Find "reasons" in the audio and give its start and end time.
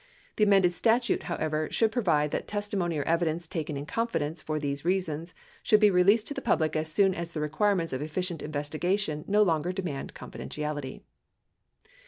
4.83-5.35